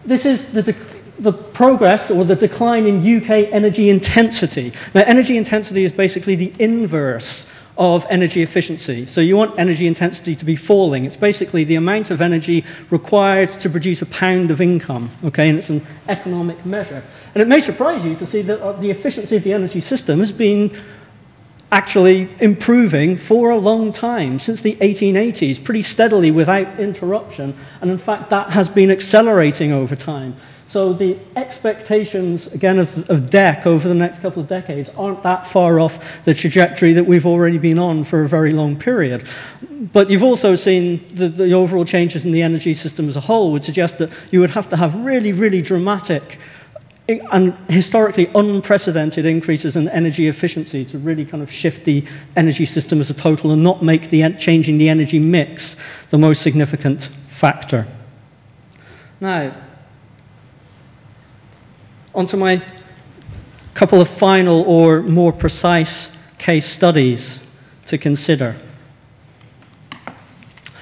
this 0.06 0.24
is 0.24 0.50
the, 0.52 0.74
the 1.18 1.32
progress 1.32 2.10
or 2.10 2.24
the 2.24 2.34
decline 2.34 2.86
in 2.86 3.00
UK 3.00 3.52
energy 3.52 3.90
intensity. 3.90 4.72
Now, 4.94 5.02
energy 5.02 5.36
intensity 5.36 5.84
is 5.84 5.92
basically 5.92 6.34
the 6.34 6.52
inverse 6.58 7.46
of 7.78 8.04
energy 8.10 8.42
efficiency. 8.42 9.06
So 9.06 9.20
you 9.20 9.36
want 9.36 9.58
energy 9.58 9.86
intensity 9.86 10.34
to 10.34 10.44
be 10.44 10.56
falling. 10.56 11.04
It's 11.04 11.16
basically 11.16 11.64
the 11.64 11.76
amount 11.76 12.10
of 12.10 12.20
energy 12.20 12.64
required 12.90 13.50
to 13.50 13.70
produce 13.70 14.02
a 14.02 14.06
pound 14.06 14.50
of 14.50 14.60
income, 14.60 15.10
okay? 15.24 15.48
And 15.48 15.58
it's 15.58 15.70
an 15.70 15.86
economic 16.08 16.64
measure. 16.66 17.02
And 17.34 17.40
it 17.40 17.48
may 17.48 17.60
surprise 17.60 18.04
you 18.04 18.14
to 18.16 18.26
see 18.26 18.42
that 18.42 18.60
uh, 18.60 18.72
the 18.72 18.90
efficiency 18.90 19.36
of 19.36 19.44
the 19.44 19.52
energy 19.52 19.80
system 19.80 20.18
has 20.18 20.32
been 20.32 20.78
actually 21.70 22.28
improving 22.40 23.16
for 23.16 23.50
a 23.50 23.56
long 23.56 23.90
time, 23.90 24.38
since 24.38 24.60
the 24.60 24.76
1880s, 24.76 25.64
pretty 25.64 25.80
steadily 25.80 26.30
without 26.30 26.78
interruption. 26.78 27.56
And 27.80 27.90
in 27.90 27.96
fact, 27.96 28.28
that 28.28 28.50
has 28.50 28.68
been 28.68 28.90
accelerating 28.90 29.72
over 29.72 29.96
time. 29.96 30.36
So 30.72 30.94
the 30.94 31.18
expectations, 31.36 32.46
again, 32.46 32.78
of, 32.78 33.10
of 33.10 33.28
DECC 33.28 33.66
over 33.66 33.86
the 33.86 33.94
next 33.94 34.20
couple 34.20 34.40
of 34.40 34.48
decades 34.48 34.88
aren't 34.96 35.22
that 35.22 35.46
far 35.46 35.78
off 35.78 36.24
the 36.24 36.32
trajectory 36.32 36.94
that 36.94 37.04
we've 37.04 37.26
already 37.26 37.58
been 37.58 37.78
on 37.78 38.04
for 38.04 38.22
a 38.22 38.26
very 38.26 38.52
long 38.52 38.78
period. 38.78 39.28
But 39.92 40.08
you've 40.08 40.22
also 40.22 40.54
seen 40.54 41.06
the, 41.14 41.28
the 41.28 41.52
overall 41.52 41.84
changes 41.84 42.24
in 42.24 42.32
the 42.32 42.40
energy 42.40 42.72
system 42.72 43.06
as 43.06 43.18
a 43.18 43.20
whole 43.20 43.52
would 43.52 43.62
suggest 43.62 43.98
that 43.98 44.08
you 44.30 44.40
would 44.40 44.52
have 44.52 44.66
to 44.70 44.78
have 44.78 44.94
really, 44.94 45.34
really 45.34 45.60
dramatic 45.60 46.38
and 47.06 47.52
historically 47.68 48.30
unprecedented 48.34 49.26
increases 49.26 49.76
in 49.76 49.90
energy 49.90 50.28
efficiency 50.28 50.86
to 50.86 50.96
really 50.96 51.26
kind 51.26 51.42
of 51.42 51.52
shift 51.52 51.84
the 51.84 52.02
energy 52.36 52.64
system 52.64 52.98
as 52.98 53.10
a 53.10 53.14
total 53.14 53.50
and 53.50 53.62
not 53.62 53.82
make 53.82 54.08
the 54.08 54.26
changing 54.38 54.78
the 54.78 54.88
energy 54.88 55.18
mix 55.18 55.76
the 56.08 56.16
most 56.16 56.40
significant 56.40 57.10
factor. 57.28 57.86
Now, 59.20 59.52
onto 62.14 62.36
my 62.36 62.62
couple 63.74 64.00
of 64.00 64.08
final 64.08 64.62
or 64.62 65.02
more 65.02 65.32
precise 65.32 66.10
case 66.38 66.66
studies 66.66 67.40
to 67.86 67.98
consider. 67.98 68.54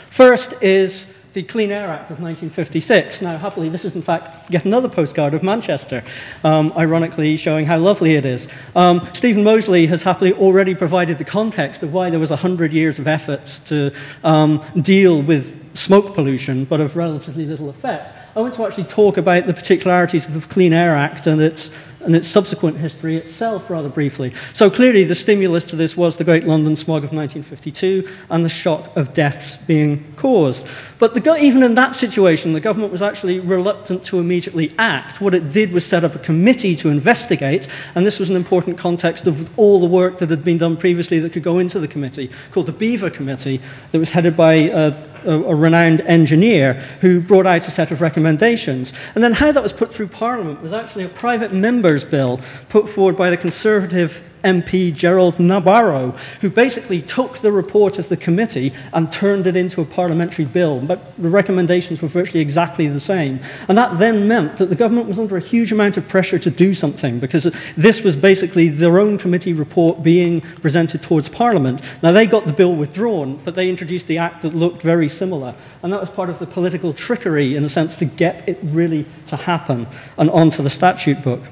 First 0.08 0.60
is 0.62 1.06
the 1.32 1.42
Clean 1.44 1.70
Air 1.70 1.88
Act 1.88 2.10
of 2.10 2.20
1956. 2.20 3.22
Now, 3.22 3.38
happily, 3.38 3.68
this 3.68 3.84
is 3.84 3.94
in 3.94 4.02
fact 4.02 4.50
yet 4.50 4.64
another 4.64 4.88
postcard 4.88 5.32
of 5.32 5.42
Manchester, 5.42 6.02
um, 6.42 6.72
ironically 6.76 7.36
showing 7.36 7.66
how 7.66 7.78
lovely 7.78 8.16
it 8.16 8.26
is. 8.26 8.48
Um, 8.74 9.08
Stephen 9.12 9.44
Mosley 9.44 9.86
has 9.86 10.02
happily 10.02 10.32
already 10.32 10.74
provided 10.74 11.18
the 11.18 11.24
context 11.24 11.84
of 11.84 11.92
why 11.92 12.10
there 12.10 12.18
was 12.18 12.30
100 12.30 12.72
years 12.72 12.98
of 12.98 13.06
efforts 13.06 13.60
to 13.60 13.92
um, 14.24 14.64
deal 14.82 15.22
with 15.22 15.76
smoke 15.76 16.14
pollution, 16.14 16.64
but 16.64 16.80
of 16.80 16.96
relatively 16.96 17.46
little 17.46 17.70
effect. 17.70 18.12
I 18.36 18.40
want 18.40 18.54
to 18.54 18.64
actually 18.64 18.84
talk 18.84 19.16
about 19.16 19.46
the 19.46 19.54
particularities 19.54 20.26
of 20.26 20.34
the 20.34 20.40
Clean 20.40 20.72
Air 20.72 20.94
Act 20.94 21.26
and 21.26 21.40
its 21.40 21.70
and 22.02 22.16
its 22.16 22.28
subsequent 22.28 22.76
history 22.76 23.16
itself 23.16 23.68
rather 23.68 23.88
briefly. 23.88 24.32
So 24.52 24.70
clearly 24.70 25.04
the 25.04 25.14
stimulus 25.14 25.64
to 25.66 25.76
this 25.76 25.96
was 25.96 26.16
the 26.16 26.24
Great 26.24 26.44
London 26.44 26.74
Smog 26.76 27.04
of 27.04 27.12
1952 27.12 28.08
and 28.30 28.44
the 28.44 28.48
shock 28.48 28.96
of 28.96 29.12
deaths 29.12 29.56
being 29.56 30.10
caused. 30.16 30.66
But 30.98 31.14
the, 31.14 31.36
even 31.36 31.62
in 31.62 31.74
that 31.74 31.94
situation, 31.94 32.52
the 32.52 32.60
government 32.60 32.92
was 32.92 33.02
actually 33.02 33.40
reluctant 33.40 34.04
to 34.04 34.18
immediately 34.18 34.72
act. 34.78 35.20
What 35.20 35.34
it 35.34 35.52
did 35.52 35.72
was 35.72 35.84
set 35.84 36.04
up 36.04 36.14
a 36.14 36.18
committee 36.18 36.74
to 36.76 36.88
investigate, 36.88 37.68
and 37.94 38.06
this 38.06 38.18
was 38.18 38.30
an 38.30 38.36
important 38.36 38.78
context 38.78 39.26
of 39.26 39.58
all 39.58 39.80
the 39.80 39.86
work 39.86 40.18
that 40.18 40.30
had 40.30 40.44
been 40.44 40.58
done 40.58 40.76
previously 40.76 41.18
that 41.20 41.32
could 41.32 41.42
go 41.42 41.58
into 41.58 41.78
the 41.78 41.88
committee, 41.88 42.30
called 42.50 42.66
the 42.66 42.72
Beaver 42.72 43.10
Committee, 43.10 43.60
that 43.92 43.98
was 43.98 44.10
headed 44.10 44.36
by 44.36 44.70
uh, 44.70 44.90
a, 45.24 45.32
a, 45.32 45.54
renowned 45.54 46.00
engineer 46.02 46.74
who 47.00 47.20
brought 47.20 47.46
out 47.46 47.66
a 47.66 47.70
set 47.70 47.90
of 47.90 48.00
recommendations. 48.00 48.92
And 49.14 49.22
then 49.22 49.32
how 49.32 49.52
that 49.52 49.62
was 49.62 49.72
put 49.72 49.92
through 49.92 50.08
Parliament 50.08 50.62
was 50.62 50.72
actually 50.72 51.04
a 51.04 51.08
private 51.08 51.52
member's 51.52 52.04
bill 52.04 52.40
put 52.68 52.88
forward 52.88 53.16
by 53.16 53.30
the 53.30 53.36
Conservative 53.36 54.22
MP 54.42 54.92
Gerald 54.92 55.36
Nabarro, 55.36 56.16
who 56.40 56.50
basically 56.50 57.02
took 57.02 57.38
the 57.38 57.52
report 57.52 57.98
of 57.98 58.08
the 58.08 58.16
committee 58.16 58.72
and 58.92 59.12
turned 59.12 59.46
it 59.46 59.56
into 59.56 59.80
a 59.80 59.84
parliamentary 59.84 60.44
bill. 60.44 60.80
But 60.80 61.16
the 61.16 61.30
recommendations 61.30 62.02
were 62.02 62.08
virtually 62.08 62.40
exactly 62.40 62.88
the 62.88 63.00
same. 63.00 63.40
And 63.68 63.76
that 63.78 63.98
then 63.98 64.26
meant 64.28 64.56
that 64.58 64.66
the 64.66 64.76
government 64.76 65.08
was 65.08 65.18
under 65.18 65.36
a 65.36 65.40
huge 65.40 65.72
amount 65.72 65.96
of 65.96 66.08
pressure 66.08 66.38
to 66.38 66.50
do 66.50 66.74
something 66.74 67.18
because 67.18 67.44
this 67.76 68.02
was 68.02 68.16
basically 68.16 68.68
their 68.68 68.98
own 68.98 69.18
committee 69.18 69.52
report 69.52 70.02
being 70.02 70.40
presented 70.40 71.02
towards 71.02 71.28
Parliament. 71.28 71.82
Now, 72.02 72.12
they 72.12 72.26
got 72.26 72.46
the 72.46 72.52
bill 72.52 72.74
withdrawn, 72.74 73.40
but 73.44 73.54
they 73.54 73.68
introduced 73.68 74.06
the 74.06 74.18
act 74.18 74.42
that 74.42 74.54
looked 74.54 74.82
very 74.82 75.08
similar. 75.08 75.54
And 75.82 75.92
that 75.92 76.00
was 76.00 76.10
part 76.10 76.30
of 76.30 76.38
the 76.38 76.46
political 76.46 76.92
trickery, 76.92 77.56
in 77.56 77.64
a 77.64 77.68
sense, 77.68 77.96
to 77.96 78.04
get 78.04 78.48
it 78.48 78.58
really 78.62 79.06
to 79.26 79.36
happen 79.36 79.86
and 80.18 80.30
onto 80.30 80.62
the 80.62 80.70
statute 80.70 81.22
book. 81.22 81.42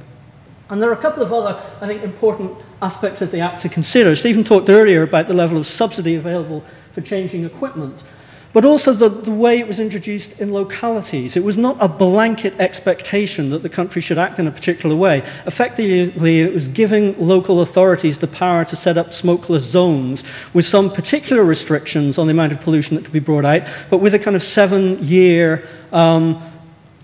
And 0.70 0.82
there 0.82 0.90
are 0.90 0.94
a 0.94 1.00
couple 1.00 1.22
of 1.22 1.32
other, 1.32 1.62
I 1.80 1.86
think, 1.86 2.02
important 2.02 2.62
aspects 2.82 3.22
of 3.22 3.30
the 3.30 3.40
Act 3.40 3.60
to 3.60 3.68
consider. 3.68 4.14
Stephen 4.14 4.44
talked 4.44 4.68
earlier 4.68 5.02
about 5.02 5.26
the 5.26 5.34
level 5.34 5.56
of 5.56 5.66
subsidy 5.66 6.14
available 6.14 6.62
for 6.92 7.00
changing 7.00 7.44
equipment, 7.44 8.04
but 8.52 8.66
also 8.66 8.92
the, 8.92 9.08
the 9.08 9.30
way 9.30 9.58
it 9.60 9.66
was 9.66 9.80
introduced 9.80 10.38
in 10.40 10.52
localities. 10.52 11.38
It 11.38 11.44
was 11.44 11.56
not 11.56 11.78
a 11.80 11.88
blanket 11.88 12.52
expectation 12.60 13.48
that 13.50 13.62
the 13.62 13.70
country 13.70 14.02
should 14.02 14.18
act 14.18 14.38
in 14.38 14.46
a 14.46 14.50
particular 14.50 14.94
way. 14.94 15.18
Effectively, 15.46 16.40
it 16.40 16.52
was 16.52 16.68
giving 16.68 17.18
local 17.18 17.62
authorities 17.62 18.18
the 18.18 18.26
power 18.26 18.66
to 18.66 18.76
set 18.76 18.98
up 18.98 19.14
smokeless 19.14 19.64
zones 19.64 20.22
with 20.52 20.66
some 20.66 20.90
particular 20.90 21.44
restrictions 21.44 22.18
on 22.18 22.26
the 22.26 22.32
amount 22.32 22.52
of 22.52 22.60
pollution 22.60 22.94
that 22.96 23.04
could 23.04 23.12
be 23.12 23.20
brought 23.20 23.46
out, 23.46 23.62
but 23.88 23.98
with 23.98 24.12
a 24.12 24.18
kind 24.18 24.36
of 24.36 24.42
seven 24.42 24.98
year 25.02 25.66
um, 25.92 26.42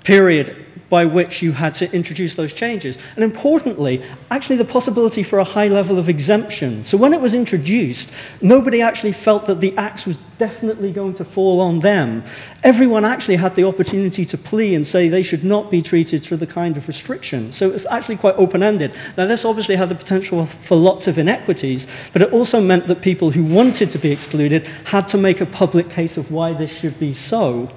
period 0.03 0.64
by 0.89 1.05
which 1.05 1.43
you 1.43 1.53
had 1.53 1.75
to 1.75 1.93
introduce 1.93 2.35
those 2.35 2.53
changes. 2.53 2.99
And 3.17 3.25
importantly, 3.25 4.03
actually 4.31 4.57
the 4.57 4.65
possibility 4.65 5.23
for 5.23 5.39
a 5.39 5.45
high 5.45 5.69
level 5.69 5.99
of 5.99 6.09
exemption. 6.09 6.85
So 6.85 6.97
when 6.97 7.13
it 7.13 7.21
was 7.21 7.35
introduced, 7.35 8.13
nobody 8.41 8.83
actually 8.83 9.13
felt 9.13 9.47
that 9.47 9.61
the 9.61 9.77
axe 9.77 10.07
was 10.07 10.19
definitely 10.39 10.93
going 10.93 11.15
to 11.15 11.25
fall 11.25 11.61
on 11.61 11.81
them. 11.81 12.25
Everyone 12.63 13.05
actually 13.05 13.37
had 13.37 13.55
the 13.55 13.65
opportunity 13.65 14.25
to 14.27 14.39
plea 14.39 14.75
and 14.75 14.87
say 14.87 15.09
they 15.09 15.23
should 15.23 15.45
not 15.45 15.71
be 15.71 15.81
treated 15.81 16.23
through 16.23 16.39
the 16.39 16.47
kind 16.47 16.77
of 16.77 16.89
restriction. 16.89 17.53
So 17.53 17.71
it's 17.71 17.87
actually 17.87 18.17
quite 18.17 18.35
open-ended. 18.37 18.95
Now 19.17 19.27
this 19.27 19.45
obviously 19.45 19.77
had 19.77 19.89
the 19.89 19.95
potential 19.95 20.45
for 20.47 20.77
lots 20.77 21.07
of 21.07 21.19
inequities, 21.19 21.87
but 22.13 22.23
it 22.23 22.33
also 22.33 22.61
meant 22.61 22.89
that 22.89 23.01
people 23.01 23.31
who 23.31 23.45
wanted 23.45 23.91
to 23.93 23.99
be 23.99 24.11
excluded 24.11 24.67
had 24.85 25.09
to 25.09 25.19
make 25.19 25.41
a 25.41 25.47
public 25.47 25.89
case 25.91 26.17
of 26.17 26.31
why 26.31 26.53
this 26.53 26.71
should 26.71 26.99
be 26.99 27.13
so 27.13 27.71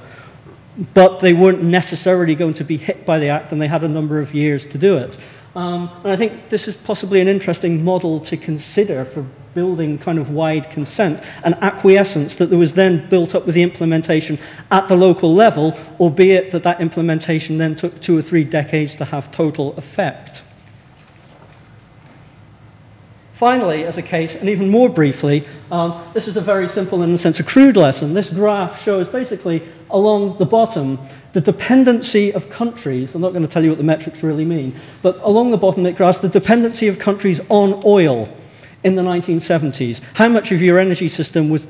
but 0.93 1.19
they 1.19 1.33
weren't 1.33 1.63
necessarily 1.63 2.35
going 2.35 2.53
to 2.55 2.63
be 2.63 2.77
hit 2.77 3.05
by 3.05 3.19
the 3.19 3.29
act, 3.29 3.51
and 3.51 3.61
they 3.61 3.67
had 3.67 3.83
a 3.83 3.87
number 3.87 4.19
of 4.19 4.33
years 4.33 4.65
to 4.67 4.77
do 4.77 4.97
it. 4.97 5.17
Um, 5.55 5.89
and 6.03 6.11
I 6.11 6.15
think 6.15 6.49
this 6.49 6.67
is 6.67 6.75
possibly 6.75 7.19
an 7.19 7.27
interesting 7.27 7.83
model 7.83 8.19
to 8.21 8.37
consider 8.37 9.05
for 9.05 9.25
building 9.55 9.97
kind 9.97 10.19
of 10.19 10.29
wide 10.29 10.69
consent 10.69 11.23
and 11.43 11.55
acquiescence 11.63 12.35
that 12.35 12.51
was 12.51 12.73
then 12.73 13.09
built 13.09 13.33
up 13.33 13.47
with 13.47 13.55
the 13.55 13.63
implementation 13.63 14.37
at 14.69 14.87
the 14.87 14.95
local 14.95 15.33
level, 15.33 15.75
albeit 15.99 16.51
that 16.51 16.61
that 16.61 16.79
implementation 16.79 17.57
then 17.57 17.75
took 17.75 17.99
two 17.99 18.15
or 18.15 18.21
three 18.21 18.43
decades 18.43 18.93
to 18.93 19.05
have 19.05 19.31
total 19.31 19.75
effect. 19.77 20.43
Finally, 23.37 23.85
as 23.85 23.99
a 23.99 24.01
case, 24.01 24.33
and 24.33 24.49
even 24.49 24.67
more 24.67 24.89
briefly, 24.89 25.47
um, 25.71 26.03
this 26.15 26.27
is 26.27 26.37
a 26.37 26.41
very 26.41 26.67
simple 26.67 27.03
and, 27.03 27.11
in 27.11 27.15
a 27.15 27.17
sense, 27.19 27.39
a 27.39 27.43
crude 27.43 27.77
lesson. 27.77 28.15
This 28.15 28.31
graph 28.31 28.81
shows 28.81 29.07
basically 29.07 29.61
along 29.91 30.39
the 30.39 30.45
bottom 30.45 30.97
the 31.33 31.41
dependency 31.41 32.33
of 32.33 32.49
countries. 32.49 33.13
I'm 33.13 33.21
not 33.21 33.33
going 33.33 33.43
to 33.43 33.47
tell 33.47 33.63
you 33.63 33.69
what 33.69 33.77
the 33.77 33.83
metrics 33.83 34.23
really 34.23 34.43
mean, 34.43 34.73
but 35.03 35.19
along 35.21 35.51
the 35.51 35.57
bottom 35.57 35.85
it 35.85 35.95
graphs 35.95 36.17
the 36.17 36.29
dependency 36.29 36.87
of 36.87 36.97
countries 36.97 37.39
on 37.49 37.79
oil 37.85 38.27
in 38.83 38.95
the 38.95 39.01
1970s. 39.01 40.01
How 40.13 40.29
much 40.29 40.51
of 40.51 40.61
your 40.61 40.79
energy 40.79 41.07
system 41.07 41.49
was, 41.49 41.67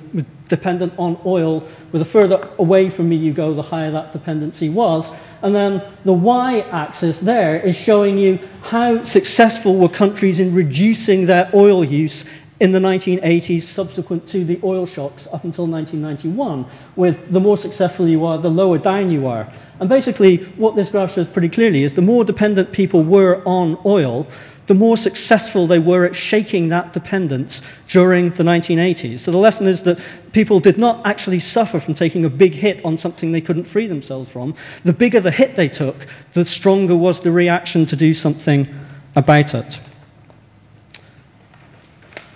dependent 0.48 0.94
on 0.98 1.20
oil? 1.26 1.68
With 1.92 2.02
the 2.02 2.06
further 2.06 2.50
away 2.60 2.90
from 2.90 3.10
me 3.10 3.16
you 3.16 3.34
go, 3.34 3.54
the 3.54 3.62
higher 3.62 3.92
that 3.92 4.14
dependency 4.14 4.70
was. 4.70 5.14
And 5.42 5.54
then 5.54 5.82
the 6.04 6.14
y 6.14 6.62
axis 6.72 7.20
there 7.20 7.60
is 7.60 7.76
showing 7.76 8.18
you 8.18 8.40
how 8.62 9.04
successful 9.04 9.78
were 9.78 9.90
countries 9.90 10.40
in 10.40 10.54
reducing 10.54 11.26
their 11.26 11.50
oil 11.54 11.84
use 11.84 12.26
in 12.60 12.72
the 12.72 12.80
1980s, 12.80 13.62
subsequent 13.62 14.28
to 14.28 14.44
the 14.44 14.60
oil 14.64 14.86
shocks 14.86 15.28
up 15.28 15.44
until 15.44 15.68
1991, 15.68 16.66
with 16.96 17.32
the 17.32 17.40
more 17.40 17.56
successful 17.56 18.08
you 18.08 18.26
are, 18.26 18.38
the 18.40 18.50
lower 18.50 18.80
down 18.80 19.12
you 19.12 19.28
are. 19.28 19.52
And 19.80 19.88
basically, 19.88 20.38
what 20.58 20.76
this 20.76 20.90
graph 20.90 21.14
shows 21.14 21.28
pretty 21.28 21.50
clearly 21.50 21.84
is 21.84 21.94
the 21.94 22.02
more 22.02 22.26
dependent 22.26 22.72
people 22.72 23.04
were 23.04 23.44
on 23.46 23.78
oil, 23.86 24.26
the 24.68 24.74
more 24.74 24.98
successful 24.98 25.66
they 25.66 25.80
were 25.80 26.06
at 26.06 26.16
shaking 26.16 26.70
that 26.70 26.94
dependence 26.94 27.62
during 27.88 28.30
the 28.32 28.44
1980s. 28.44 29.22
So 29.22 29.32
the 29.32 29.38
lesson 29.38 29.66
is 29.66 29.82
that 29.84 30.00
people 30.34 30.60
did 30.60 30.78
not 30.78 31.06
actually 31.06 31.40
suffer 31.40 31.80
from 31.80 31.94
taking 31.94 32.26
a 32.26 32.30
big 32.30 32.54
hit 32.54 32.84
on 32.86 32.98
something 32.98 33.32
they 33.32 33.42
couldn't 33.42 33.64
free 33.64 33.88
themselves 33.88 34.30
from. 34.30 34.54
The 34.84 34.94
bigger 34.94 35.22
the 35.22 35.32
hit 35.32 35.56
they 35.56 35.70
took, 35.70 36.08
the 36.34 36.46
stronger 36.46 36.96
was 36.96 37.22
the 37.22 37.32
reaction 37.32 37.86
to 37.88 37.96
do 37.96 38.14
something 38.14 38.68
about 39.16 39.56
it. 39.56 39.80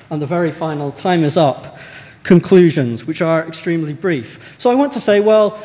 And 0.09 0.21
the 0.21 0.25
very 0.25 0.51
final 0.51 0.91
time 0.91 1.23
is 1.23 1.37
up. 1.37 1.79
Conclusions, 2.23 3.05
which 3.05 3.21
are 3.21 3.47
extremely 3.47 3.93
brief. 3.93 4.55
So 4.57 4.69
I 4.69 4.75
want 4.75 4.93
to 4.93 5.01
say, 5.01 5.19
well, 5.19 5.61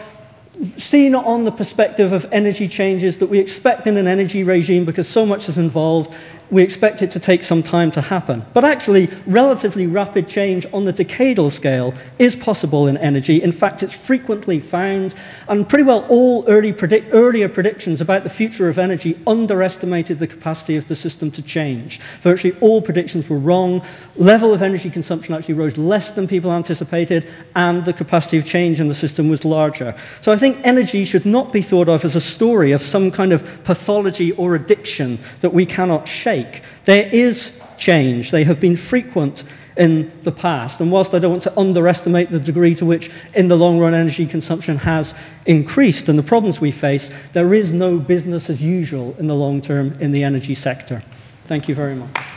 seen 0.76 1.14
on 1.14 1.44
the 1.44 1.52
perspective 1.52 2.12
of 2.12 2.26
energy 2.32 2.66
changes 2.68 3.18
that 3.18 3.26
we 3.26 3.38
expect 3.38 3.86
in 3.86 3.96
an 3.96 4.06
energy 4.06 4.42
regime 4.42 4.84
because 4.84 5.06
so 5.08 5.26
much 5.26 5.48
is 5.48 5.58
involved, 5.58 6.14
we 6.50 6.62
expect 6.62 7.02
it 7.02 7.10
to 7.10 7.18
take 7.18 7.42
some 7.42 7.62
time 7.62 7.90
to 7.90 8.00
happen. 8.00 8.44
But 8.54 8.64
actually, 8.64 9.10
relatively 9.26 9.86
rapid 9.86 10.28
change 10.28 10.64
on 10.72 10.84
the 10.84 10.92
decadal 10.92 11.50
scale 11.50 11.92
is 12.18 12.36
possible 12.36 12.86
in 12.86 12.96
energy. 12.98 13.42
In 13.42 13.50
fact, 13.50 13.82
it's 13.82 13.92
frequently 13.92 14.60
found, 14.60 15.14
and 15.48 15.68
pretty 15.68 15.82
well 15.82 16.06
all 16.08 16.44
early 16.46 16.74
earlier 17.12 17.48
predictions 17.48 18.00
about 18.00 18.22
the 18.22 18.30
future 18.30 18.68
of 18.68 18.78
energy 18.78 19.18
underestimated 19.26 20.20
the 20.20 20.26
capacity 20.26 20.76
of 20.76 20.86
the 20.86 20.94
system 20.94 21.30
to 21.32 21.42
change. 21.42 22.00
Virtually 22.20 22.56
all 22.60 22.80
predictions 22.80 23.28
were 23.28 23.38
wrong. 23.38 23.82
Level 24.14 24.54
of 24.54 24.62
energy 24.62 24.88
consumption 24.88 25.34
actually 25.34 25.54
rose 25.54 25.76
less 25.76 26.12
than 26.12 26.28
people 26.28 26.52
anticipated, 26.52 27.28
and 27.56 27.84
the 27.84 27.92
capacity 27.92 28.38
of 28.38 28.46
change 28.46 28.78
in 28.78 28.86
the 28.86 28.94
system 28.94 29.28
was 29.28 29.44
larger. 29.44 29.96
So 30.20 30.32
I 30.32 30.38
think 30.38 30.45
energy 30.54 31.04
should 31.04 31.26
not 31.26 31.52
be 31.52 31.62
thought 31.62 31.88
of 31.88 32.04
as 32.04 32.16
a 32.16 32.20
story 32.20 32.72
of 32.72 32.82
some 32.82 33.10
kind 33.10 33.32
of 33.32 33.64
pathology 33.64 34.32
or 34.32 34.54
addiction 34.54 35.18
that 35.40 35.52
we 35.52 35.66
cannot 35.66 36.08
shake. 36.08 36.62
There 36.84 37.08
is 37.12 37.60
change. 37.78 38.30
They 38.30 38.44
have 38.44 38.60
been 38.60 38.76
frequent 38.76 39.44
in 39.76 40.10
the 40.22 40.32
past. 40.32 40.80
And 40.80 40.90
whilst 40.90 41.14
I 41.14 41.18
don't 41.18 41.32
want 41.32 41.42
to 41.42 41.58
underestimate 41.58 42.30
the 42.30 42.40
degree 42.40 42.74
to 42.76 42.86
which, 42.86 43.10
in 43.34 43.48
the 43.48 43.56
long 43.56 43.78
run, 43.78 43.94
energy 43.94 44.26
consumption 44.26 44.76
has 44.78 45.14
increased 45.44 46.08
and 46.08 46.18
the 46.18 46.22
problems 46.22 46.60
we 46.60 46.70
face, 46.70 47.10
there 47.32 47.52
is 47.54 47.72
no 47.72 47.98
business 47.98 48.48
as 48.48 48.60
usual 48.60 49.14
in 49.18 49.26
the 49.26 49.34
long 49.34 49.60
term 49.60 49.96
in 50.00 50.12
the 50.12 50.22
energy 50.22 50.54
sector. 50.54 51.02
Thank 51.44 51.68
you 51.68 51.74
very 51.74 51.94
much. 51.94 52.35